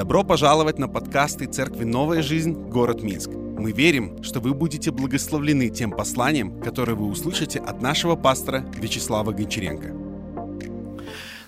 [0.00, 2.54] Добро пожаловать на подкасты Церкви «Новая жизнь.
[2.54, 3.28] Город Минск».
[3.28, 9.32] Мы верим, что вы будете благословлены тем посланием, которое вы услышите от нашего пастора Вячеслава
[9.32, 9.92] Гончаренко.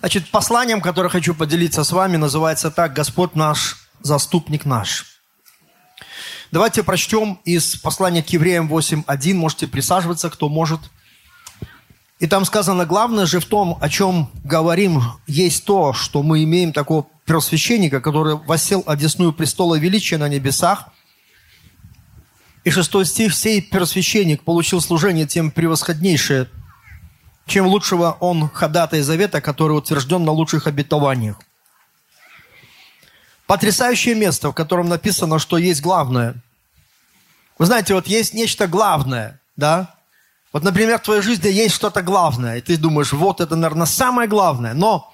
[0.01, 5.07] Значит, посланием, которое хочу поделиться с вами, называется так «Господь наш, заступник наш».
[6.51, 9.33] Давайте прочтем из послания к евреям 8.1.
[9.33, 10.81] Можете присаживаться, кто может.
[12.19, 16.75] И там сказано, главное же в том, о чем говорим, есть то, что мы имеем
[16.75, 20.89] такого первосвященника, который восел одесную престола величия на небесах.
[22.65, 26.49] И шестой стих, сей первосвященник получил служение тем превосходнейшее,
[27.47, 31.41] чем лучшего он ходатай завета, который утвержден на лучших обетованиях.
[33.47, 36.37] Потрясающее место, в котором написано, что есть главное.
[37.59, 39.95] Вы знаете, вот есть нечто главное, да?
[40.53, 44.29] Вот, например, в твоей жизни есть что-то главное, и ты думаешь, вот это, наверное, самое
[44.29, 44.75] главное.
[44.75, 45.13] Но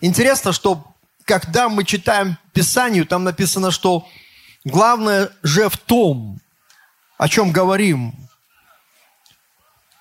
[0.00, 0.93] интересно, что
[1.24, 4.06] когда мы читаем Писанию, там написано, что
[4.64, 6.40] главное же в том,
[7.18, 8.14] о чем говорим.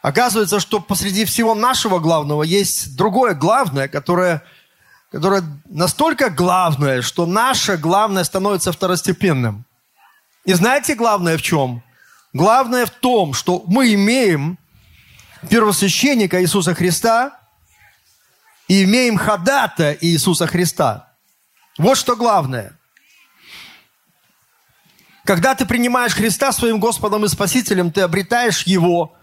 [0.01, 4.44] Оказывается, что посреди всего нашего главного есть другое главное, которое,
[5.11, 9.66] которое настолько главное, что наше главное становится второстепенным.
[10.44, 11.81] И знаете главное в чем?
[12.33, 14.57] Главное в том, что мы имеем
[15.49, 17.39] первосвященника Иисуса Христа
[18.67, 21.12] и имеем ходата Иисуса Христа.
[21.77, 22.77] Вот что главное.
[25.25, 29.16] Когда ты принимаешь Христа своим Господом и Спасителем, ты обретаешь Его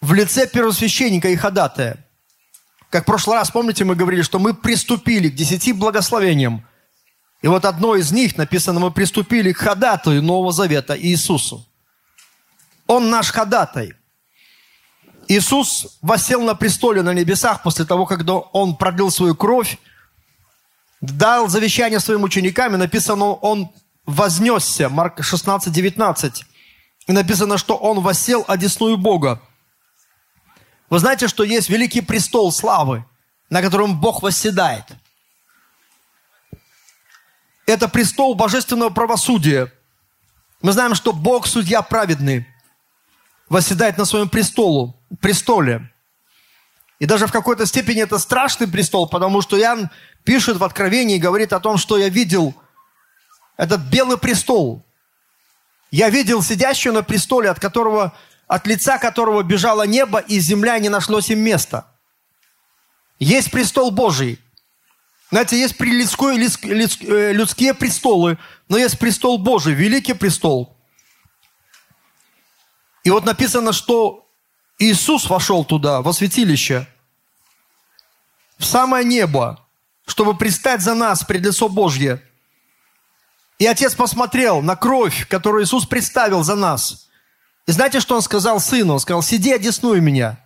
[0.00, 2.06] в лице первосвященника и ходатая.
[2.88, 6.66] Как в прошлый раз, помните, мы говорили, что мы приступили к десяти благословениям.
[7.40, 11.66] И вот одно из них написано, мы приступили к ходатаю Нового Завета Иисусу.
[12.86, 13.94] Он наш ходатай.
[15.26, 19.78] Иисус восел на престоле на небесах после того, когда Он продлил свою кровь
[21.02, 23.70] дал завещание своим ученикам, и написано, он
[24.06, 26.44] вознесся, Марк 16, 19.
[27.08, 29.42] И написано, что он восел одесную Бога.
[30.88, 33.04] Вы знаете, что есть великий престол славы,
[33.50, 34.84] на котором Бог восседает.
[37.66, 39.72] Это престол божественного правосудия.
[40.62, 42.46] Мы знаем, что Бог, судья праведный,
[43.48, 45.91] восседает на своем престолу, престоле.
[47.02, 49.90] И даже в какой-то степени это страшный престол, потому что Иоанн
[50.22, 52.54] пишет в Откровении и говорит о том, что я видел
[53.56, 54.84] этот белый престол.
[55.90, 60.88] Я видел сидящего на престоле, от которого, от лица которого бежало небо, и земля не
[60.90, 61.88] нашлось им места.
[63.18, 64.38] Есть престол Божий.
[65.32, 68.38] Знаете, есть людской, э, людские престолы,
[68.68, 70.76] но есть престол Божий, великий престол.
[73.02, 74.28] И вот написано, что
[74.78, 76.86] Иисус вошел туда, во святилище,
[78.72, 79.60] самое небо,
[80.06, 82.22] чтобы предстать за нас пред лицо Божье.
[83.58, 87.08] И Отец посмотрел на кровь, которую Иисус представил за нас.
[87.66, 88.94] И знаете, что Он сказал сыну?
[88.94, 90.38] Он сказал, сиди, одесную меня.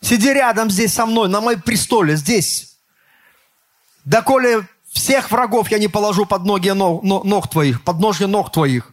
[0.00, 2.76] Сиди рядом здесь со мной, на моем престоле, здесь.
[4.04, 8.90] Доколе всех врагов я не положу под ноги ног, ног твоих, под ножки ног твоих.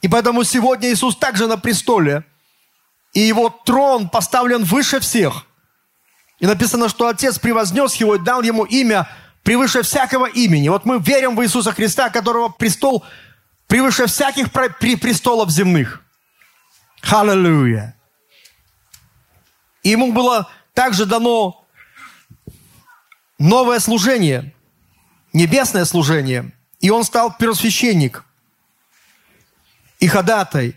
[0.00, 2.24] И поэтому сегодня Иисус также на престоле.
[3.12, 5.44] И его трон поставлен выше всех–
[6.38, 9.08] и написано, что Отец превознес его и дал ему имя
[9.42, 10.68] превыше всякого имени.
[10.68, 13.04] Вот мы верим в Иисуса Христа, которого престол
[13.66, 16.02] превыше всяких престолов земных.
[17.02, 17.96] Аллилуйя.
[19.82, 21.64] И ему было также дано
[23.38, 24.52] новое служение,
[25.32, 26.52] небесное служение.
[26.80, 28.24] И он стал первосвященник
[30.00, 30.76] и ходатай.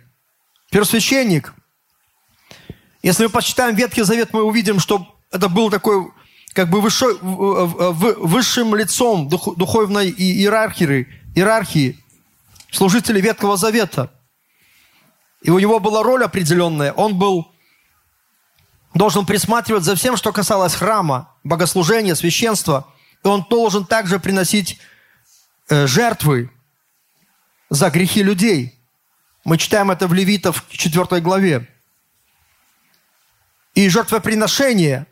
[0.70, 1.54] Первосвященник.
[3.02, 6.12] Если мы почитаем Ветхий Завет, мы увидим, что это был такой
[6.54, 12.04] как бы высшим лицом духовной иерархии, иерархии
[12.72, 14.12] служителей Ветхого Завета.
[15.42, 16.92] И у него была роль определенная.
[16.94, 17.54] Он был
[18.94, 22.94] должен присматривать за всем, что касалось храма, богослужения, священства.
[23.24, 24.80] И он должен также приносить
[25.70, 26.52] э, жертвы
[27.70, 28.80] за грехи людей.
[29.46, 31.68] Мы читаем это в Левитов 4 главе.
[33.76, 35.06] И жертвоприношение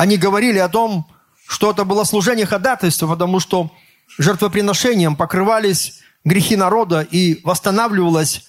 [0.00, 1.06] они говорили о том,
[1.46, 3.70] что это было служение ходатайства, потому что
[4.16, 8.48] жертвоприношением покрывались грехи народа и восстанавливалось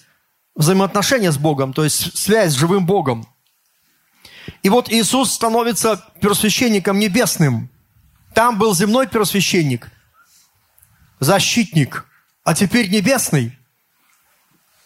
[0.54, 3.26] взаимоотношение с Богом, то есть связь с живым Богом.
[4.62, 7.68] И вот Иисус становится первосвященником небесным.
[8.32, 9.90] Там был земной первосвященник,
[11.20, 12.06] защитник,
[12.44, 13.58] а теперь небесный,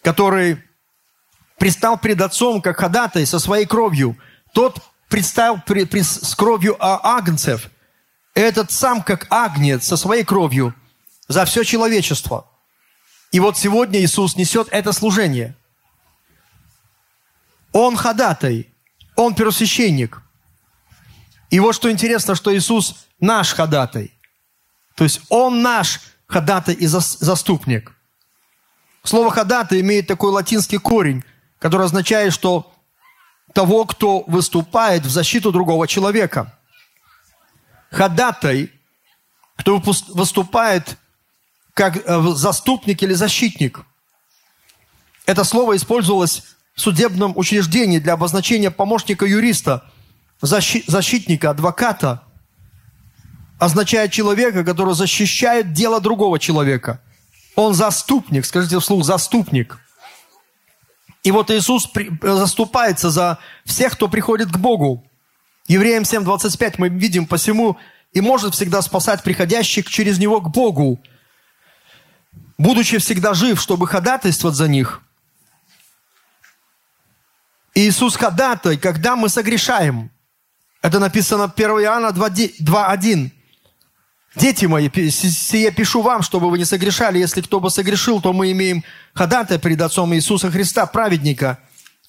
[0.03, 0.65] который
[1.59, 4.19] пристал пред Отцом как ходатай со своей кровью.
[4.53, 7.71] Тот представил при, при, с кровью агнцев,
[8.35, 10.75] этот сам, как агнец со своей кровью,
[11.29, 12.47] за все человечество.
[13.33, 15.57] И вот сегодня Иисус несет это служение.
[17.73, 18.73] Он ходатай,
[19.17, 20.23] Он первосвященник.
[21.51, 24.13] И вот что интересно, что Иисус наш ходатай.
[24.95, 27.93] То есть Он наш ходатай и заступник.
[29.03, 31.25] Слово ходатай имеет такой латинский корень,
[31.59, 32.73] который означает, что
[33.57, 36.53] того, кто выступает в защиту другого человека.
[37.91, 38.71] Ходатай,
[39.57, 40.99] кто выступает
[41.73, 43.81] как э, заступник или защитник.
[45.25, 46.43] Это слово использовалось
[46.75, 49.91] в судебном учреждении для обозначения помощника юриста,
[50.43, 52.25] защитника, адвоката.
[53.59, 57.01] Означает человека, который защищает дело другого человека.
[57.55, 59.79] Он заступник, скажите вслух, заступник.
[61.27, 61.91] И вот Иисус
[62.23, 65.05] заступается за всех, кто приходит к Богу.
[65.67, 67.79] Евреям 7.25 мы видим посему
[68.13, 71.01] и может всегда спасать приходящих через Него к Богу,
[72.59, 75.03] будучи всегда жив, чтобы ходатайствовать за них.
[77.75, 80.13] Иисус ходатай, когда мы согрешаем.
[80.81, 83.31] Это написано 1 Иоанна 2.1.
[84.37, 87.19] Дети мои, сие пишу вам, чтобы вы не согрешали.
[87.19, 88.85] Если кто бы согрешил, то мы имеем
[89.15, 91.59] ходатай перед Отцом Иисуса Христа, праведника.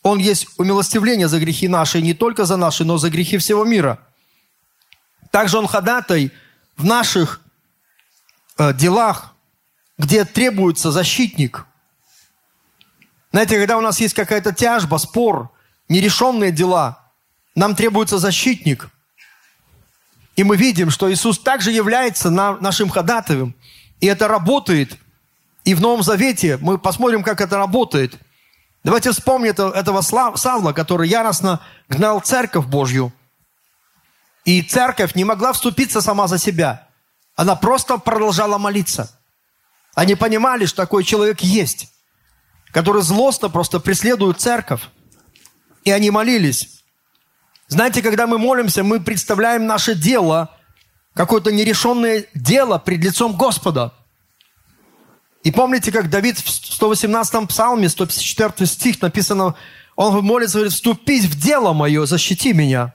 [0.03, 3.99] Он есть умилостивление за грехи наши, не только за наши, но за грехи всего мира.
[5.31, 6.33] Также Он ходатай
[6.75, 7.39] в наших
[8.57, 9.33] э, делах,
[9.97, 11.65] где требуется защитник.
[13.31, 15.49] Знаете, когда у нас есть какая-то тяжба, спор,
[15.87, 17.05] нерешенные дела,
[17.55, 18.89] нам требуется защитник.
[20.37, 23.55] И мы видим, что Иисус также является нашим ходатаем.
[23.99, 24.97] И это работает.
[25.65, 28.17] И в Новом Завете мы посмотрим, как это работает.
[28.83, 33.11] Давайте вспомним этого Савла, который яростно гнал церковь Божью.
[34.45, 36.87] И церковь не могла вступиться сама за себя.
[37.35, 39.11] Она просто продолжала молиться.
[39.95, 41.91] Они понимали, что такой человек есть,
[42.71, 44.81] который злостно просто преследует церковь.
[45.83, 46.76] И они молились.
[47.67, 50.55] Знаете, когда мы молимся, мы представляем наше дело,
[51.13, 53.93] какое-то нерешенное дело пред лицом Господа.
[55.43, 59.55] И помните, как Давид в 118-м псалме, 154 стих написано,
[59.95, 62.93] он молится, говорит, вступись в дело мое, защити меня.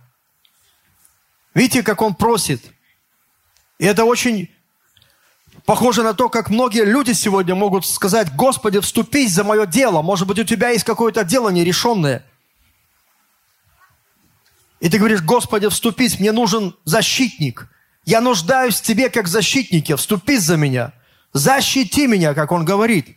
[1.55, 2.63] Видите, как он просит.
[3.79, 4.49] И это очень
[5.65, 10.03] Похоже на то, как многие люди сегодня могут сказать, Господи, вступись за мое дело.
[10.03, 12.25] Может быть, у тебя есть какое-то дело нерешенное.
[14.83, 17.69] И ты говоришь, Господи, вступись, мне нужен защитник.
[18.05, 20.93] Я нуждаюсь в Тебе как защитнике, вступись за меня.
[21.33, 23.17] Защити меня, как Он говорит.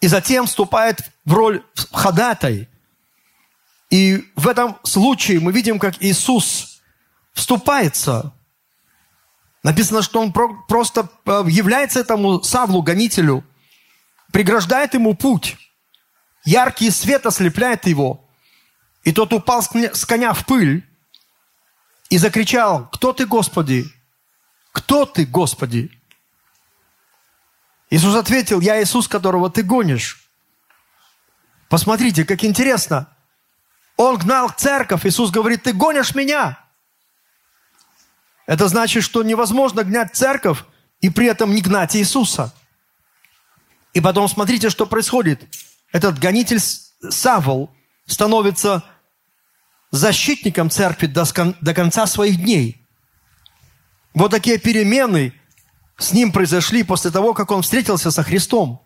[0.00, 1.62] И затем вступает в роль
[1.92, 2.68] ходатай.
[3.90, 6.80] И в этом случае мы видим, как Иисус
[7.32, 8.32] вступается
[9.62, 13.44] Написано, что он просто э, является этому Савлу, гонителю,
[14.32, 15.56] преграждает ему путь.
[16.44, 18.24] Яркий свет ослепляет его.
[19.04, 20.86] И тот упал с коня в пыль
[22.10, 23.86] и закричал, кто ты, Господи?
[24.72, 25.90] Кто ты, Господи?
[27.88, 30.30] Иисус ответил, я Иисус, которого ты гонишь.
[31.68, 33.08] Посмотрите, как интересно.
[33.96, 35.06] Он гнал церковь.
[35.06, 36.58] Иисус говорит, ты гонишь меня.
[38.46, 40.64] Это значит, что невозможно гнать церковь
[41.00, 42.52] и при этом не гнать Иисуса.
[43.92, 45.42] И потом смотрите, что происходит.
[45.92, 47.70] Этот гонитель Савол
[48.06, 48.84] становится
[49.90, 52.86] защитником церкви до, конца своих дней.
[54.14, 55.32] Вот такие перемены
[55.98, 58.82] с ним произошли после того, как он встретился со Христом,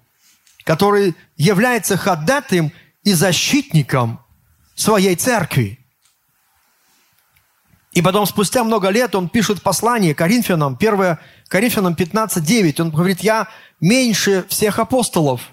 [0.64, 2.72] который является ходатаем
[3.04, 4.20] и защитником
[4.74, 5.78] своей церкви.
[7.92, 12.80] И потом, спустя много лет, он пишет послание Коринфянам, 1 Коринфянам 15.9.
[12.80, 13.46] Он говорит, я
[13.80, 15.52] меньше всех апостолов.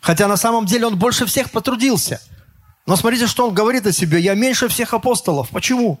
[0.00, 2.20] Хотя на самом деле он больше всех потрудился.
[2.86, 4.20] Но смотрите, что он говорит о себе.
[4.20, 5.50] Я меньше всех апостолов.
[5.50, 5.98] Почему?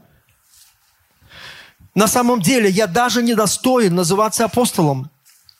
[1.94, 5.10] На самом деле я даже не достоин называться апостолом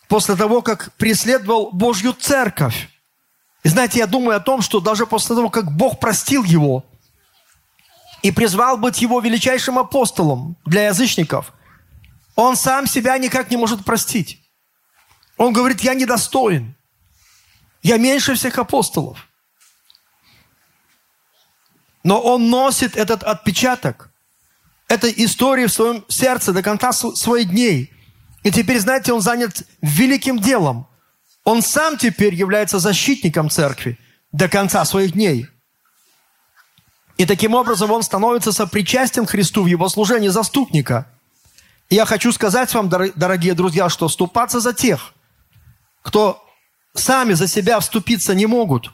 [0.09, 2.89] после того, как преследовал Божью церковь.
[3.63, 6.85] И знаете, я думаю о том, что даже после того, как Бог простил его–
[8.25, 11.53] и призвал быть его величайшим апостолом для язычников,
[12.35, 14.41] он сам себя никак не может простить.
[15.37, 16.75] Он говорит, я недостоин.
[17.83, 19.29] Я меньше всех апостолов.
[22.05, 24.11] Но он носит этот отпечаток
[24.89, 27.93] этой истории в своем сердце до конца своих дней.
[28.43, 30.87] И теперь, знаете, он занят великим делом.
[31.43, 33.99] Он сам теперь является защитником церкви
[34.31, 35.49] до конца своих дней–
[37.17, 41.07] И таким образом он становится сопричастен Христу в его служении заступника.
[41.89, 45.15] И я хочу сказать вам, дорогие друзья, что вступаться за тех,
[46.03, 46.43] кто
[46.95, 48.91] сами за себя вступиться не могут,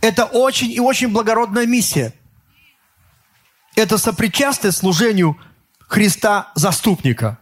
[0.00, 2.12] это очень и очень благородная миссия.
[3.76, 5.38] Это сопричастность служению
[5.88, 7.38] Христа заступника.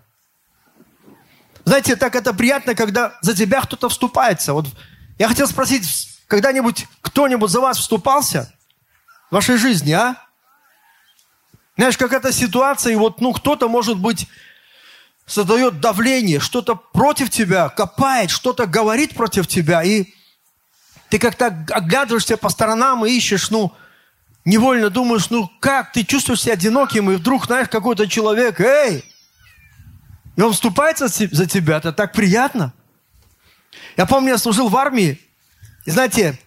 [1.64, 4.52] Знаете, так это приятно, когда за тебя кто-то вступается.
[4.52, 4.66] Вот
[5.18, 8.52] я хотел спросить, когда-нибудь кто-нибудь за вас вступался
[9.30, 10.16] в вашей жизни, а?
[11.76, 14.28] Знаешь, как эта ситуация, и вот, ну, кто-то, может быть,
[15.26, 20.12] создает давление, что-то против тебя, копает, что-то говорит против тебя, и
[21.08, 23.72] ты как-то оглядываешься по сторонам и ищешь, ну,
[24.44, 29.04] невольно думаешь, ну, как ты чувствуешь себя одиноким, и вдруг, знаешь, какой-то человек, эй,
[30.36, 32.72] и он вступается за тебя, это так приятно.
[33.96, 35.20] Я помню, я служил в армии,
[35.84, 36.38] и знаете,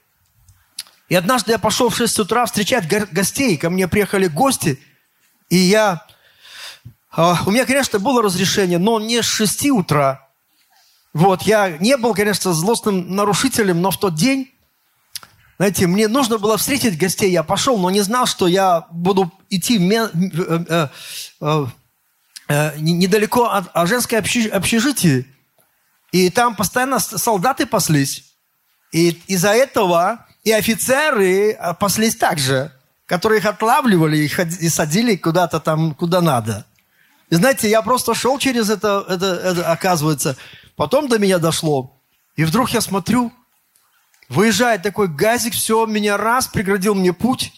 [1.07, 4.79] и однажды я пошел в 6 утра встречать гостей, ко мне приехали гости,
[5.49, 6.05] и я...
[7.11, 10.27] А, у меня, конечно, было разрешение, но не с 6 утра.
[11.13, 14.51] Вот, я не был, конечно, злостным нарушителем, но в тот день,
[15.57, 19.79] знаете, мне нужно было встретить гостей, я пошел, но не знал, что я буду идти
[19.79, 20.88] э,
[21.41, 21.65] э,
[22.50, 25.25] э, недалеко от, от женской общежития.
[26.12, 28.35] И там постоянно солдаты паслись.
[28.91, 32.71] И из-за этого и офицеры а, паслись также,
[33.05, 36.65] которые их отлавливали и садили куда-то там, куда надо.
[37.29, 40.38] И знаете, я просто шел через это, это, это, оказывается.
[40.75, 42.00] Потом до меня дошло.
[42.35, 43.33] И вдруг я смотрю,
[44.29, 47.51] выезжает такой газик, все, меня раз, преградил мне путь.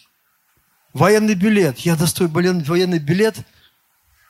[0.94, 1.78] Военный билет.
[1.80, 3.36] Я достаю военный билет.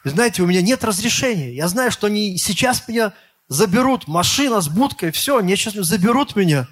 [0.04, 1.52] Знаете, у меня нет разрешения.
[1.54, 3.12] Я знаю, что они сейчас меня
[3.49, 4.09] заберут.
[4.09, 6.68] Машина с будкой, все, они сейчас заберут меня.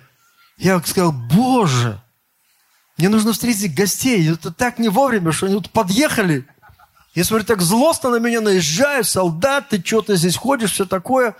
[0.56, 2.00] Я сказал, Боже,
[2.96, 4.30] мне нужно встретить гостей.
[4.30, 6.46] Это так не вовремя, что они тут подъехали.
[7.14, 11.34] Я смотрю, так злостно на меня наезжают, солдат, ты что ты здесь ходишь, все такое.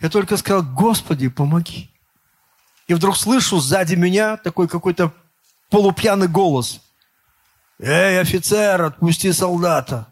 [0.00, 1.90] Я только сказал, Господи, помоги.
[2.88, 5.12] И вдруг слышу сзади меня такой какой-то
[5.70, 6.80] полупьяный голос.
[7.78, 10.10] Эй, офицер, отпусти солдата.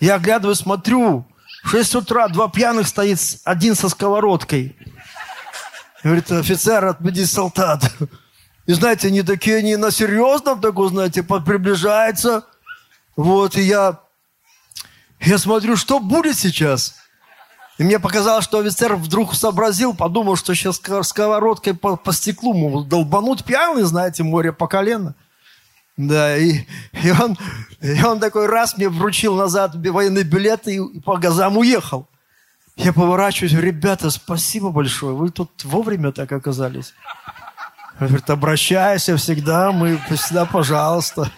[0.00, 1.24] Я оглядываю, смотрю,
[1.62, 4.76] в 6 утра два пьяных стоит, один со сковородкой.
[6.02, 7.92] Говорит, офицер, отведи солдат.
[8.66, 12.44] И знаете, они такие, они на серьезном таком, знаете, приближаются.
[13.14, 14.00] Вот, и я,
[15.20, 17.01] я смотрю, что будет сейчас.
[17.78, 22.88] И мне показалось, что офицер вдруг сообразил, подумал, что сейчас сковородкой по, по стеклу могут
[22.88, 25.14] долбануть пьяный, знаете, море по колено.
[25.96, 26.64] Да, и,
[27.02, 27.36] и, он,
[27.80, 32.08] и он такой раз мне вручил назад военный билет и, по газам уехал.
[32.76, 36.94] Я поворачиваюсь, ребята, спасибо большое, вы тут вовремя так оказались.
[38.00, 41.30] Он говорит, обращайся всегда, мы всегда, пожалуйста.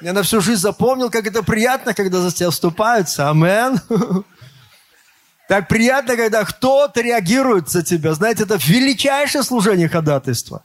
[0.00, 3.28] Я на всю жизнь запомнил, как это приятно, когда за тебя вступаются.
[3.28, 3.80] Амен.
[5.50, 8.14] Так приятно, когда кто-то реагирует за тебя.
[8.14, 10.62] Знаете, это величайшее служение ходатайства.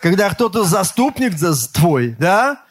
[0.00, 1.34] Когда кто-то заступник
[1.74, 2.62] твой, да?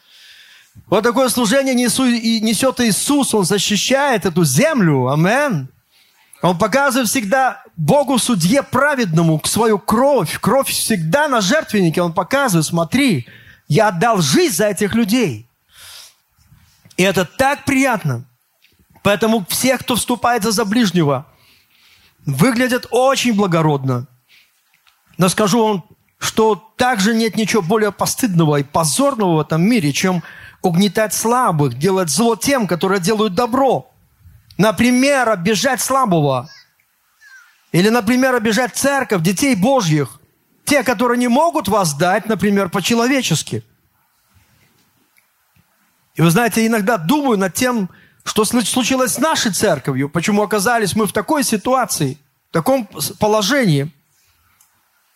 [0.88, 5.10] Вот такое служение несу, и несет Иисус, Он защищает эту землю.
[5.10, 5.68] Амен.
[6.42, 10.40] Он показывает всегда Богу судье праведному свою кровь.
[10.40, 12.02] Кровь всегда на жертвеннике.
[12.02, 13.28] Он показывает, смотри,
[13.68, 15.48] я отдал жизнь за этих людей.
[16.98, 18.26] И это так приятно.
[19.04, 21.28] Поэтому все, кто вступает за ближнего,
[22.26, 24.08] выглядят очень благородно.
[25.18, 25.84] Но скажу вам,
[26.18, 30.24] что также нет ничего более постыдного и позорного в этом мире, чем
[30.62, 33.92] угнетать слабых, делать зло тем, которые делают добро.
[34.58, 36.50] Например, обижать слабого.
[37.72, 40.20] Или, например, обижать церковь, детей Божьих.
[40.64, 43.64] Те, которые не могут воздать, например, по-человечески.
[46.16, 47.90] И вы знаете, иногда думаю над тем,
[48.24, 52.18] что случилось с нашей церковью, почему оказались мы в такой ситуации,
[52.50, 52.88] в таком
[53.20, 53.92] положении.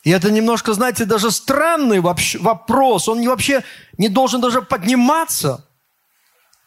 [0.03, 3.07] И это немножко, знаете, даже странный вопрос.
[3.07, 3.63] Он вообще
[3.97, 5.67] не должен даже подниматься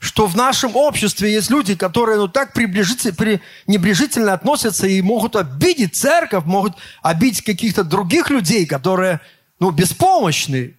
[0.00, 6.44] что в нашем обществе есть люди, которые ну, так пренебрежительно относятся и могут обидеть церковь,
[6.46, 9.20] могут обидеть каких-то других людей, которые
[9.60, 10.74] ну, беспомощны.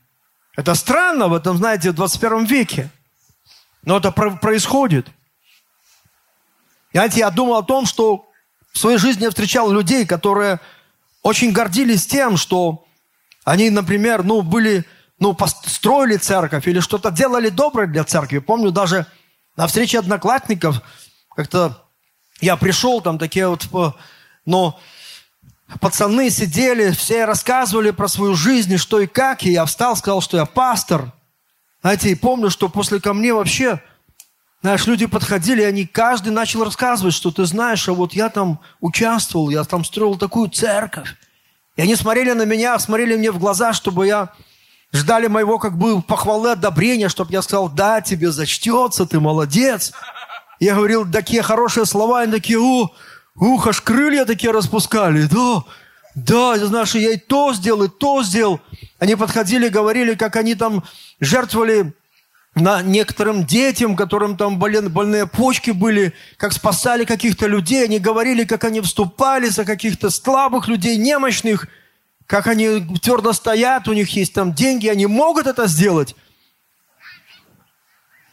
[0.57, 2.89] Это странно в этом, знаете, в 21 веке.
[3.83, 5.07] Но это происходит.
[6.91, 8.29] Знаете, я думал о том, что
[8.71, 10.59] в своей жизни я встречал людей, которые
[11.21, 12.85] очень гордились тем, что
[13.43, 14.85] они, например, ну, были
[15.21, 18.39] ну, построили церковь или что-то делали доброе для церкви.
[18.39, 19.05] Помню даже
[19.55, 20.81] на встрече одноклассников,
[21.35, 21.85] как-то
[22.39, 23.67] я пришел, там такие вот,
[24.45, 24.79] но
[25.79, 30.37] пацаны сидели, все рассказывали про свою жизнь, что и как, и я встал, сказал, что
[30.37, 31.13] я пастор.
[31.81, 33.79] Знаете, и помню, что после ко мне вообще,
[34.61, 38.59] знаешь, люди подходили, и они, каждый начал рассказывать, что ты знаешь, а вот я там
[38.79, 41.15] участвовал, я там строил такую церковь.
[41.75, 44.29] И они смотрели на меня, смотрели мне в глаза, чтобы я
[44.93, 49.93] ждали моего как бы похвалы, одобрения, чтобы я сказал, да, тебе зачтется, ты молодец.
[50.59, 52.91] Я говорил такие хорошие слова, и они такие, о,
[53.35, 55.63] ух, аж крылья такие распускали, да,
[56.13, 58.59] да, знаешь, я и то сделал, и то сделал.
[58.99, 60.83] Они подходили, говорили, как они там
[61.19, 61.93] жертвовали
[62.55, 67.85] на некоторым детям, которым там больные, почки были, как спасали каких-то людей.
[67.85, 71.67] Они говорили, как они вступали за каких-то слабых людей, немощных,
[72.27, 76.15] как они твердо стоят, у них есть там деньги, они могут это сделать.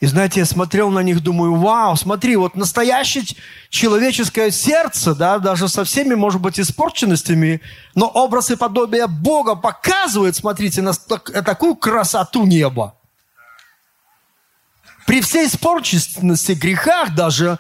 [0.01, 3.25] И знаете, я смотрел на них, думаю, вау, смотри, вот настоящее
[3.69, 7.61] человеческое сердце, да, даже со всеми, может быть, испорченностями,
[7.97, 12.95] но образ и подобие Бога показывает, смотрите, на такую красоту неба.
[15.09, 17.59] При всей испорченности, грехах даже,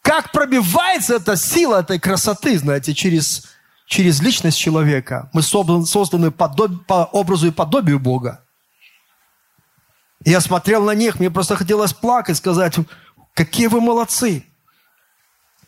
[0.00, 3.46] как пробивается эта сила этой красоты, знаете, через,
[3.84, 5.28] через личность человека.
[5.34, 8.42] Мы созданы, созданы по, по образу и подобию Бога.
[10.24, 12.76] Я смотрел на них, мне просто хотелось плакать, сказать,
[13.34, 14.46] какие вы молодцы.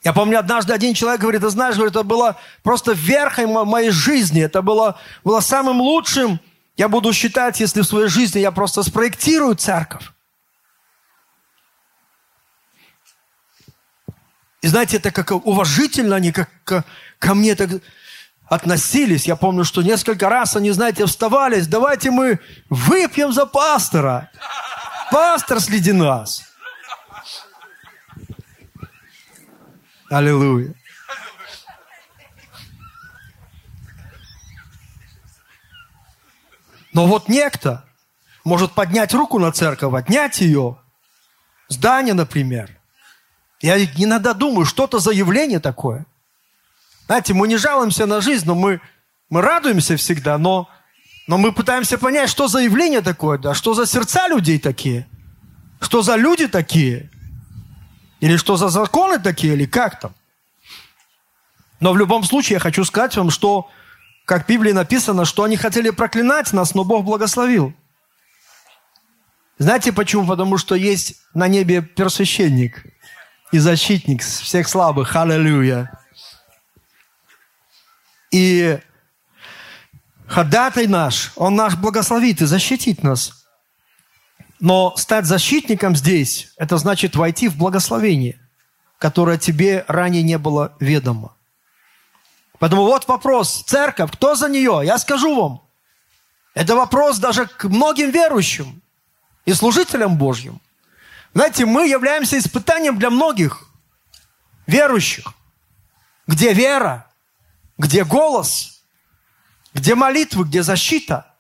[0.03, 4.41] Я помню, однажды один человек говорит, ты знаешь, говорит, это было просто верхом моей жизни,
[4.41, 6.41] это было, было самым лучшим.
[6.79, 10.11] Я буду считать, если в своей жизни я просто спроектирую церковь.
[14.63, 16.85] И знаете, это как уважительно они как ко,
[17.19, 17.71] ко мне так
[18.47, 19.27] относились.
[19.27, 24.31] Я помню, что несколько раз они, знаете, вставали, давайте мы выпьем за пастора.
[25.11, 26.45] Пастор среди нас.
[30.11, 30.75] Аллилуйя.
[36.93, 37.85] Но вот некто
[38.45, 40.77] может поднять руку на церковь, отнять ее,
[41.69, 42.80] здание, например.
[43.61, 46.07] Я иногда думаю, что-то заявление такое.
[47.07, 48.81] Знаете, мы не жалуемся на жизнь, но мы,
[49.29, 50.69] мы радуемся всегда, но,
[51.27, 55.07] но мы пытаемся понять, что за явление такое, да, что за сердца людей такие,
[55.81, 57.11] что за люди такие,
[58.21, 60.15] или что за законы такие, или как там.
[61.81, 63.69] Но в любом случае я хочу сказать вам, что,
[64.25, 67.75] как в Библии написано, что они хотели проклинать нас, но Бог благословил.
[69.59, 70.27] Знаете почему?
[70.27, 72.85] Потому что есть на небе первосвященник
[73.53, 75.15] и защитник всех слабых.
[75.17, 75.91] Аллилуйя.
[78.31, 78.79] И
[80.27, 83.47] ходатай наш, он наш благословит и защитит нас.
[84.61, 88.39] Но стать защитником здесь, это значит войти в благословение,
[88.99, 91.35] которое тебе ранее не было ведомо.
[92.59, 94.83] Поэтому вот вопрос, церковь, кто за нее?
[94.85, 95.63] Я скажу вам,
[96.55, 98.83] это вопрос даже к многим верующим
[99.47, 100.61] и служителям Божьим.
[101.35, 103.69] Знаете, мы являемся испытанием для многих
[104.67, 105.33] верующих.
[106.27, 107.11] Где вера?
[107.79, 108.83] Где голос?
[109.75, 110.45] Где молитвы?
[110.45, 111.35] Где защита?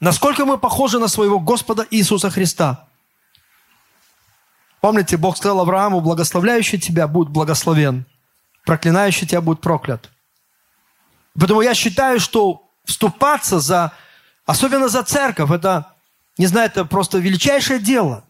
[0.00, 2.88] Насколько мы похожи на своего Господа Иисуса Христа?
[4.80, 8.04] Помните, Бог сказал Аврааму, благословляющий тебя будет благословен,
[8.64, 10.10] проклинающий тебя будет проклят.
[11.38, 13.92] Поэтому я считаю, что вступаться за,
[14.44, 15.95] особенно за церковь, это,
[16.38, 18.24] не знаю, это просто величайшее дело.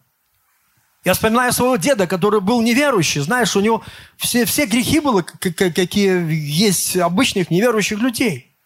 [1.05, 3.21] Я вспоминаю своего деда, который был неверующий.
[3.21, 3.85] Знаешь, у него
[4.17, 8.57] все, все грехи были, какие есть обычных неверующих людей.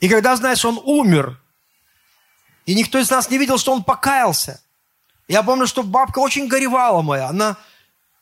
[0.00, 1.40] И когда, знаешь, он умер,
[2.66, 4.60] и никто из нас не видел, что он покаялся.
[5.28, 7.28] Я помню, что бабка очень горевала моя.
[7.28, 7.56] Она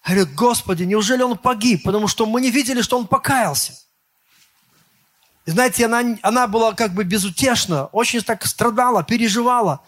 [0.04, 1.84] говорит, Господи, неужели он погиб?
[1.84, 3.72] Потому что мы не видели, что он покаялся.
[5.44, 9.82] И знаете, она, она была как бы безутешна, очень так страдала, переживала.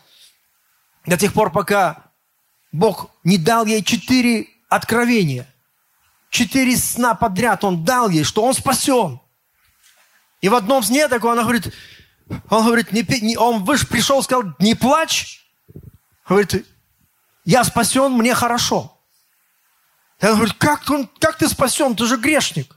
[1.07, 2.05] До тех пор, пока
[2.73, 5.47] Бог не дал ей четыре откровения.
[6.31, 9.21] Четыре сна подряд Он дал ей, что Он спасен.
[10.41, 11.73] И в одном сне такой она говорит,
[12.51, 15.47] он говорит, не, не, он выше пришел, сказал, не плачь.
[16.29, 16.67] Говорит,
[17.45, 19.01] я спасен, мне хорошо.
[20.21, 22.77] И он говорит, как, он, как ты спасен, ты же грешник.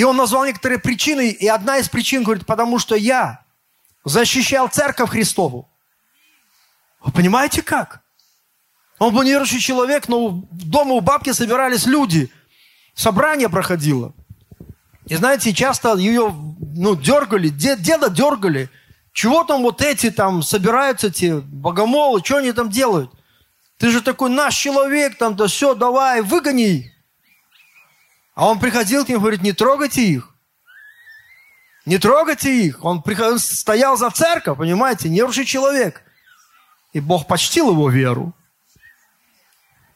[0.00, 3.44] И он назвал некоторые причины, и одна из причин, говорит, потому что я
[4.02, 5.68] защищал церковь Христову.
[7.04, 8.00] Вы понимаете как?
[8.98, 12.32] Он был неверующий человек, но дома у бабки собирались люди.
[12.94, 14.14] Собрание проходило.
[15.04, 18.70] И знаете, часто ее ну, дергали, дед, деда дергали.
[19.12, 23.12] Чего там вот эти там собираются, эти богомолы, что они там делают?
[23.76, 26.90] Ты же такой наш человек, там, да все, давай, выгони.
[28.34, 30.34] А он приходил к ним и говорит, не трогайте их.
[31.86, 32.84] Не трогайте их.
[32.84, 33.02] Он
[33.38, 36.02] стоял за церковь, понимаете, неверующий человек.
[36.92, 38.34] И Бог почтил его веру.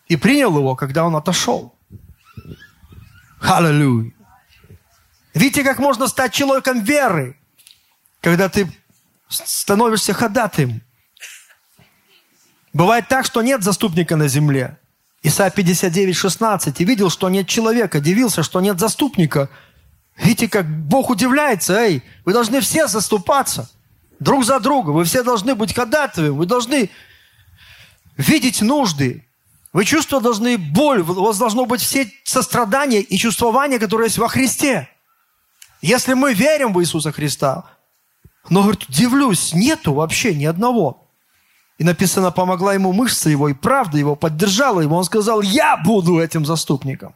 [0.08, 1.78] И принял его, когда он отошел.
[3.40, 4.12] Аллилуйя.
[5.34, 7.38] Видите, как можно стать человеком веры,
[8.20, 8.70] когда ты
[9.28, 10.82] становишься ходатым.
[12.72, 14.78] Бывает так, что нет заступника на земле.
[15.26, 16.80] Исайя 59, 16.
[16.80, 19.48] И видел, что нет человека, дивился, что нет заступника.
[20.18, 21.80] Видите, как Бог удивляется.
[21.80, 23.70] Эй, вы должны все заступаться
[24.20, 24.90] друг за друга.
[24.90, 26.28] Вы все должны быть ходатаями.
[26.28, 26.90] Вы должны
[28.18, 29.26] видеть нужды.
[29.72, 31.00] Вы чувства должны боль.
[31.00, 34.90] У вас должно быть все сострадания и чувствования, которые есть во Христе.
[35.80, 37.64] Если мы верим в Иисуса Христа,
[38.50, 41.03] но, говорит, удивлюсь, нету вообще ни одного.
[41.78, 44.96] И написано, помогла ему мышца его, и правда его поддержала его.
[44.96, 47.14] Он сказал, я буду этим заступником.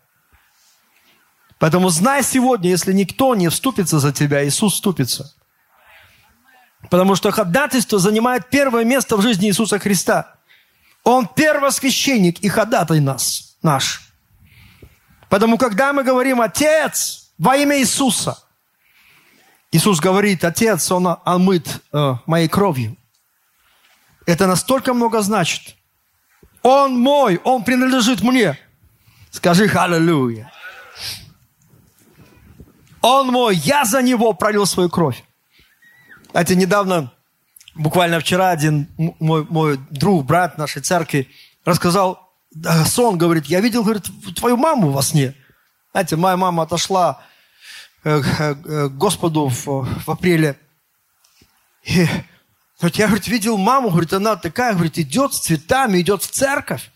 [1.59, 5.33] Поэтому знай сегодня, если никто не вступится за тебя, Иисус вступится.
[6.91, 10.35] Потому что ходатайство занимает первое место в жизни Иисуса Христа.
[11.05, 14.13] Он первосвященник и ходатай нас, наш.
[15.29, 18.39] Потому когда мы говорим «Отец» во имя Иисуса–
[19.71, 22.97] Иисус говорит, Отец, Он омыт э, моей кровью.
[24.29, 25.77] Это настолько много значит.
[26.63, 28.59] Он мой, Он принадлежит мне.
[29.31, 30.53] Скажи «Аллилуйя».
[33.01, 35.25] Он мой, я за него пролил свою кровь.
[36.33, 37.13] Знаете, недавно,
[37.75, 38.89] буквально вчера, один
[39.19, 41.29] мой, мой друг, брат нашей церкви,
[41.65, 42.29] рассказал
[42.87, 45.35] сон, говорит, я видел, говорит, твою маму во сне.
[45.93, 47.23] Знаете, моя мама отошла
[48.05, 50.57] Э, к Господу в, в апреле.
[51.83, 52.07] И
[52.79, 56.91] говорит, я говорит, видел маму, говорит, она такая, говорит, идет с цветами, идет в церковь.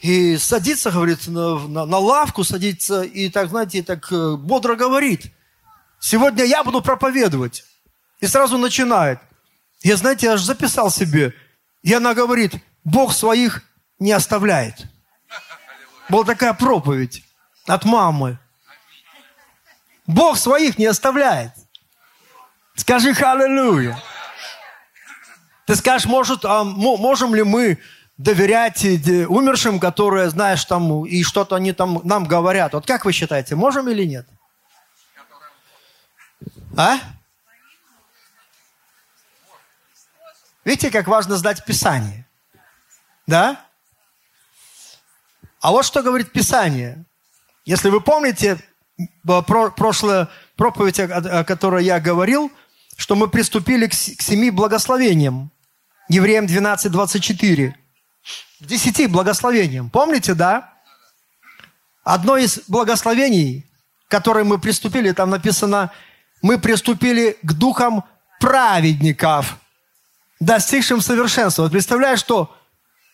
[0.00, 5.32] И садится, говорит, на, на, на лавку садится и так, знаете, так э, бодро говорит.
[5.98, 7.64] Сегодня я буду проповедовать.
[8.20, 9.18] И сразу начинает.
[9.82, 11.34] Я, знаете, аж записал себе.
[11.82, 12.54] И она говорит,
[12.84, 13.62] Бог своих
[13.98, 14.86] не оставляет.
[16.08, 17.24] Была такая проповедь
[17.66, 18.38] от мамы.
[20.06, 21.52] Бог своих не оставляет.
[22.76, 24.00] Скажи «Халлелуя».
[25.68, 27.78] Ты скажешь, может, а можем ли мы
[28.16, 28.82] доверять
[29.28, 32.72] умершим, которые, знаешь, там, и что-то они там нам говорят.
[32.72, 34.26] Вот как вы считаете, можем или нет?
[36.74, 36.96] А?
[40.64, 42.26] Видите, как важно знать Писание?
[43.26, 43.62] Да?
[45.60, 47.04] А вот что говорит Писание.
[47.66, 48.58] Если вы помните,
[49.22, 52.50] прошлая проповедь, о которой я говорил,
[52.96, 55.50] что мы приступили к семи благословениям.
[56.08, 57.76] Евреям 12, 24.
[58.60, 59.90] К десяти благословениям.
[59.90, 60.72] Помните, да?
[62.02, 63.66] Одно из благословений,
[64.06, 65.92] к которой мы приступили, там написано,
[66.40, 68.04] мы приступили к духам
[68.40, 69.58] праведников,
[70.40, 71.64] достигшим совершенства.
[71.64, 72.54] Вот представляешь, что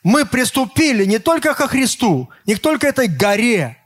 [0.04, 3.78] мы приступили не только ко Христу, не только этой горе,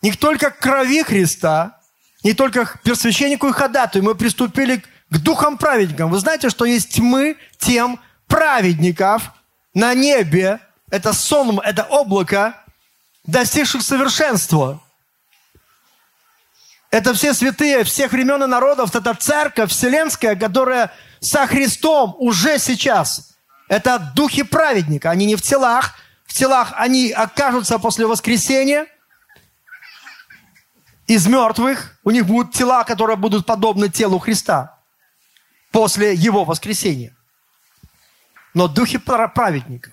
[0.00, 1.80] не только к крови Христа,
[2.22, 6.10] не только к первосвященнику и ходатую, мы приступили к духам праведникам.
[6.10, 9.32] Вы знаете, что есть тьмы тем праведников
[9.74, 10.60] на небе,
[10.90, 12.54] это сон, это облако,
[13.24, 14.80] достигших совершенства.
[16.90, 23.34] Это все святые всех времен и народов, это церковь вселенская, которая со Христом уже сейчас.
[23.68, 28.86] Это духи праведника, они не в телах, в телах они окажутся после воскресения–
[31.06, 34.78] из мертвых, у них будут тела, которые будут подобны телу Христа
[35.70, 37.15] после Его воскресения.
[38.56, 39.92] Но духи праведников.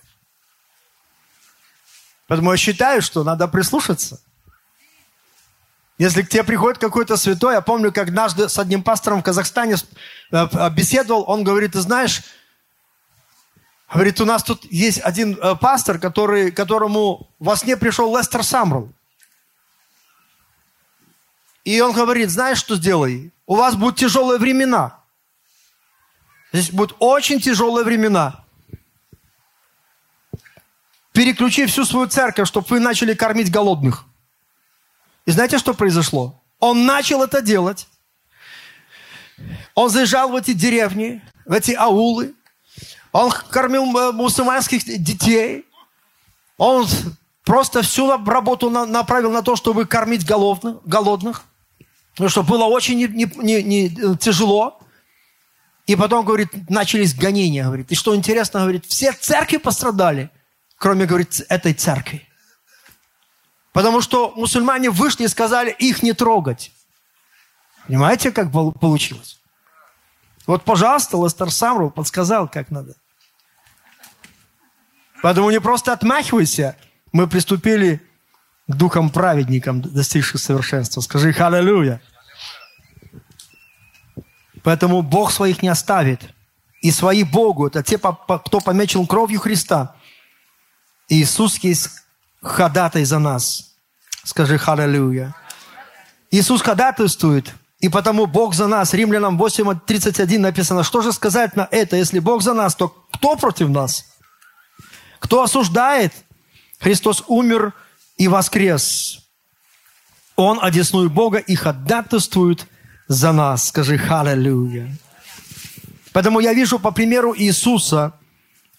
[2.26, 4.22] Поэтому я считаю, что надо прислушаться.
[5.98, 9.76] Если к тебе приходит какой-то святой, я помню, как однажды с одним пастором в Казахстане
[10.32, 12.22] э, беседовал, он говорит, ты знаешь,
[13.92, 18.90] говорит, у нас тут есть один э, пастор, который, которому во сне пришел Лестер Самрул.
[21.64, 23.30] И он говорит, знаешь, что сделай?
[23.44, 25.00] У вас будут тяжелые времена.
[26.50, 28.43] Здесь будут очень тяжелые времена.
[31.14, 34.04] Переключи всю свою церковь, чтобы вы начали кормить голодных.
[35.26, 36.42] И знаете, что произошло?
[36.58, 37.86] Он начал это делать.
[39.76, 42.34] Он заезжал в эти деревни, в эти аулы.
[43.12, 45.64] Он кормил э, мусульманских детей.
[46.58, 46.84] Он
[47.44, 51.44] просто всю работу направил на то, чтобы кормить голодных.
[52.14, 54.80] Потому что было очень не, не, не, э, тяжело.
[55.86, 57.66] И потом, говорит, начались гонения.
[57.66, 60.30] Говорит, и что интересно, говорит, все церкви пострадали,
[60.84, 62.28] кроме, говорит, этой церкви.
[63.72, 66.72] Потому что мусульмане вышли и сказали их не трогать.
[67.86, 69.40] Понимаете, как получилось?
[70.46, 72.96] Вот, пожалуйста, Лестер Самру подсказал, как надо.
[75.22, 76.76] Поэтому не просто отмахивайся.
[77.12, 78.06] Мы приступили
[78.68, 81.00] к духам праведникам, достигших совершенства.
[81.00, 82.02] Скажи «Халлелуя».
[84.62, 86.20] Поэтому Бог своих не оставит.
[86.82, 89.96] И свои Богу, это те, кто помечен кровью Христа.
[91.08, 91.90] Иисус есть
[92.42, 93.74] ходатай за нас.
[94.24, 95.34] Скажи «Халлелуя».
[96.30, 98.94] Иисус ходатайствует, и потому Бог за нас.
[98.94, 101.96] Римлянам 8.31 написано, что же сказать на это?
[101.96, 104.04] Если Бог за нас, то кто против нас?
[105.18, 106.12] Кто осуждает?
[106.80, 107.72] Христос умер
[108.16, 109.20] и воскрес.
[110.36, 112.66] Он одесную Бога и ходатайствует
[113.06, 113.68] за нас.
[113.68, 114.88] Скажи «Халлелуя».
[116.12, 118.12] Поэтому я вижу по примеру Иисуса,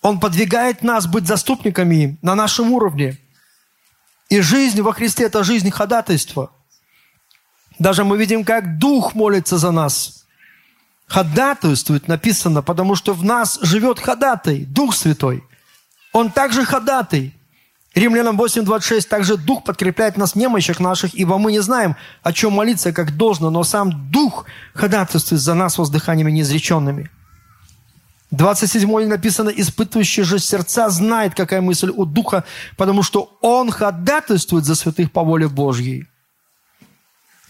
[0.05, 3.17] Он подвигает нас быть заступниками на нашем уровне.
[4.29, 6.51] И жизнь во Христе– это жизнь ходатайства.
[7.79, 10.27] Даже мы видим, как Дух молится за нас.
[11.07, 15.43] Ходатайствует, написано, потому что в нас живет ходатай, Дух Святой.
[16.13, 17.33] Он также ходатай.
[17.95, 22.93] Римлянам 8.26 также Дух подкрепляет нас немощах наших, ибо мы не знаем, о чем молиться,
[22.93, 27.09] как должно, но сам Дух ходатайствует за нас воздыханиями неизреченными.
[28.35, 32.43] 27 написано, испытывающий же сердца знает, какая мысль у Духа,
[32.77, 36.07] потому что Он ходатайствует за святых по воле Божьей.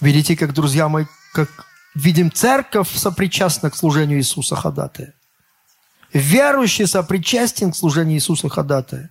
[0.02, 1.50] Видите, как, друзья мои, как
[1.95, 5.13] видим, церковь сопричастна к служению Иисуса ходатая.
[6.13, 9.10] Верующий сопричастен к служению Иисуса ходатая.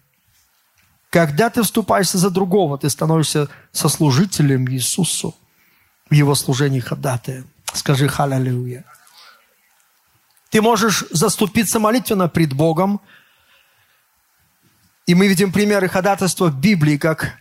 [1.11, 5.35] Когда ты вступаешься за другого, ты становишься сослужителем Иисусу
[6.11, 7.45] в его служении ходатая.
[7.73, 8.85] Скажи «Халлелуя».
[10.55, 13.01] Ты можешь заступиться молитвенно пред Богом.
[15.05, 17.41] И мы видим примеры ходатайства в Библии, как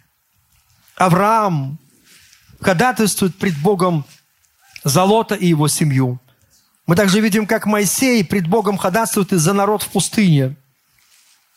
[0.95, 1.77] Авраам
[2.59, 4.03] ходатайствует пред Богом
[4.83, 6.19] за Лота и его семью.
[6.87, 10.55] Мы также видим, как Моисей пред Богом ходатайствует и за народ в пустыне.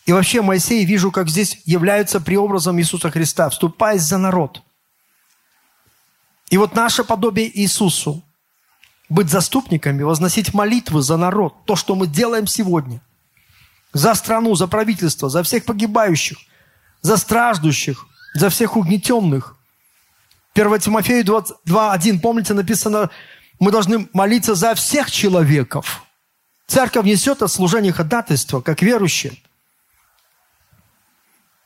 [0.05, 4.63] И вообще Моисей, вижу, как здесь являются преобразом Иисуса Христа, вступаясь за народ.
[6.51, 8.23] И вот наше подобие Иисусу,
[9.09, 13.01] быть заступниками, возносить молитвы за народ, то, что мы делаем сегодня,
[13.93, 16.39] за страну, за правительство, за всех погибающих,
[17.03, 19.57] за страждущих, за всех угнетенных,
[20.55, 23.11] 1 Тимофею 2.1, помните, написано,
[23.59, 26.03] мы должны молиться за всех человеков.
[26.67, 29.35] Церковь несет от служения ходатайства, как верующие.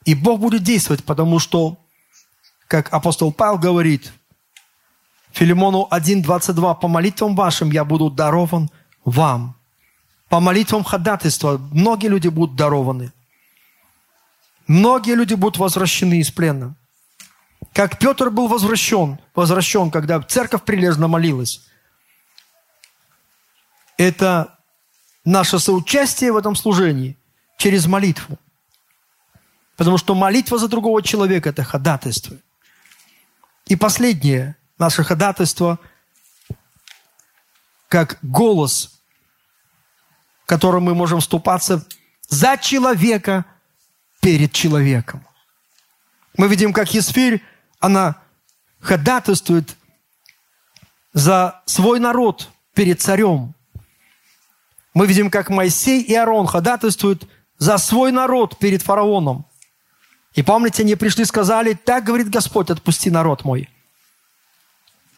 [0.04, 1.78] И Бог будет действовать, потому что,
[2.66, 4.12] как апостол Павел говорит,
[5.32, 8.70] Филимону 1.22, по молитвам вашим я буду дарован
[9.04, 9.56] вам.
[10.28, 13.12] По молитвам ходатайства многие люди будут дарованы.
[14.66, 16.74] Многие люди будут возвращены из плена.
[17.72, 21.62] Как Петр был возвращен, возвращен, когда церковь прилежно молилась.
[23.96, 24.58] Это
[25.24, 27.16] наше соучастие в этом служении
[27.58, 28.38] через молитву.
[29.76, 32.36] Потому что молитва за другого человека– это ходатайство.
[33.66, 35.78] И последнее, наше ходатайство,
[37.88, 39.00] как голос,
[40.46, 41.86] которым мы можем вступаться
[42.28, 43.44] за человека
[44.20, 45.24] перед человеком.
[46.36, 47.44] Мы видим, как Есфирь
[47.78, 48.16] она
[48.80, 49.76] ходатайствует
[51.12, 53.54] за свой народ перед царем.
[54.94, 59.46] Мы видим, как Моисей и Аарон ходатайствуют за свой народ перед фараоном.
[60.34, 63.68] И помните, они пришли и сказали, так говорит Господь, отпусти народ мой.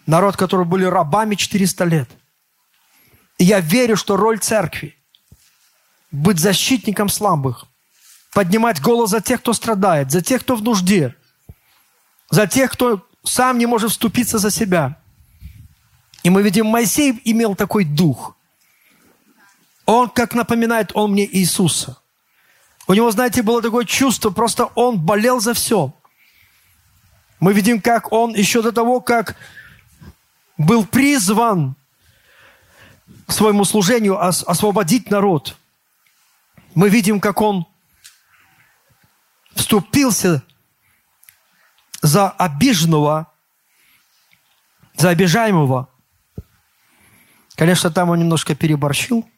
[0.06, 2.10] Народ, который были рабами 400 лет.
[3.38, 4.96] И я верю, что роль церкви–
[6.10, 7.64] быть защитником слабых,
[8.32, 11.14] поднимать голос за тех, кто страдает, за тех, кто в нужде–
[12.32, 14.96] за тех, кто сам не может вступиться за себя.
[16.22, 18.36] И мы видим, Моисей имел такой дух.
[19.84, 21.98] Он, как напоминает он мне Иисуса.
[22.88, 25.94] У него, знаете, было такое чувство, просто он болел за все.
[27.38, 29.36] Мы видим, как он еще до того, как
[30.58, 31.76] был призван
[33.26, 35.56] к своему служению освободить народ,
[36.74, 37.66] мы видим, как он
[39.54, 40.42] вступился
[42.00, 43.30] за обиженного,
[44.96, 45.88] за обижаемого.
[47.54, 49.28] Конечно, там он немножко переборщил.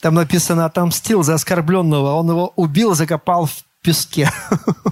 [0.00, 2.14] Там написано, отомстил за оскорбленного.
[2.14, 4.30] Он его убил, закопал в песке.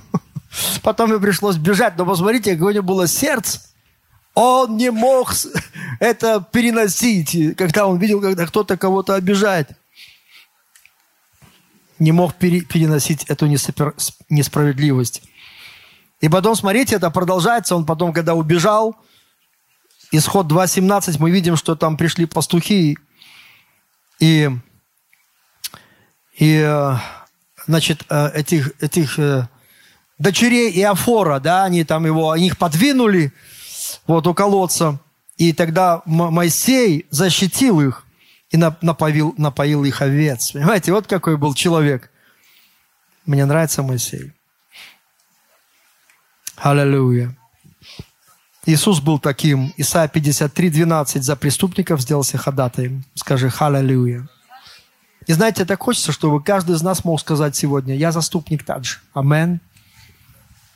[0.82, 1.96] Потом ему пришлось бежать.
[1.96, 3.60] Но посмотрите, какое у него было сердце.
[4.40, 5.34] Он не мог
[6.00, 9.70] это переносить, когда он видел, когда кто-то кого-то обижает.
[11.98, 15.22] Не мог переносить эту несправедливость.
[16.20, 17.74] И потом, смотрите, это продолжается.
[17.74, 18.96] Он потом, когда убежал,
[20.12, 22.96] Исход 2.17 мы видим, что там пришли пастухи
[24.20, 24.50] и,
[26.38, 26.96] и э,
[27.66, 29.48] значит, э, этих, этих э,
[30.18, 33.32] дочерей Иофора, да, они там его, они их подвинули
[34.08, 34.98] вот у колодца,
[35.36, 38.04] и тогда Моисей защитил их
[38.50, 40.52] и напоил, напоил их овец.
[40.52, 42.10] Понимаете, вот какой был человек.
[43.26, 44.32] Мне нравится Моисей.
[46.56, 47.36] Аллилуйя.
[48.66, 49.72] Иисус был таким.
[49.76, 51.22] Исайя 53, 12.
[51.22, 53.04] За преступников сделался ходатаем.
[53.14, 54.28] Скажи «Халлелуя».
[55.26, 58.98] И знаете, так хочется, чтобы каждый из нас мог сказать сегодня, я заступник также.
[59.12, 59.60] Амен.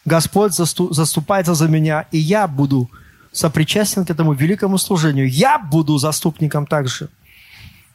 [0.05, 2.91] Господь заступается за меня, и я буду
[3.33, 5.29] сопричастен к этому великому служению.
[5.29, 7.09] Я буду заступником также.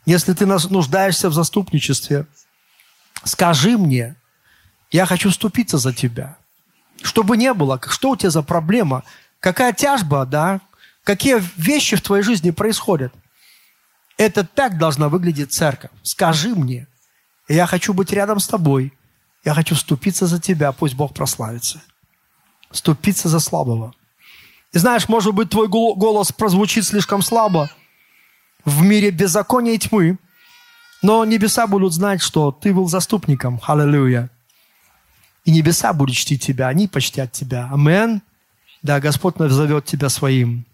[0.05, 2.25] Если ты нуждаешься в заступничестве,
[3.23, 4.15] скажи мне,
[4.91, 6.37] я хочу ступиться за тебя.
[7.01, 9.03] Чтобы не было, что у тебя за проблема–
[9.39, 10.61] какая тяжба, да,
[11.03, 13.13] какие вещи в твоей жизни происходят.
[14.17, 15.91] Это так должна выглядеть церковь.
[16.03, 16.87] Скажи мне,
[17.47, 18.93] я хочу быть рядом с тобой,
[19.45, 21.81] я хочу ступиться за тебя, пусть Бог прославится.
[22.71, 23.93] Ступиться за слабого.
[24.73, 27.69] И знаешь, может быть, твой голос прозвучит слишком слабо
[28.65, 30.17] в мире беззакония и тьмы,
[31.01, 33.61] но небеса будут знать, что ты был заступником.
[33.65, 34.29] Аллилуйя.
[35.45, 37.69] И небеса будут чтить тебя, они почтят тебя.
[37.71, 38.21] Амен.
[38.81, 40.65] Да, Господь назовет тебя своим.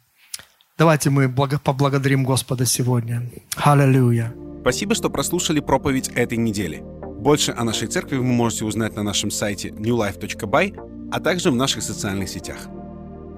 [0.77, 3.29] Давайте мы поблагодарим Господа сегодня.
[3.55, 4.33] Аллилуйя.
[4.61, 6.81] Спасибо, что прослушали проповедь этой недели.
[7.19, 11.83] Больше о нашей церкви вы можете узнать на нашем сайте newlife.by, а также в наших
[11.83, 12.57] социальных сетях.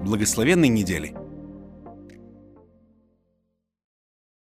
[0.06, 1.25] Благословенной недели!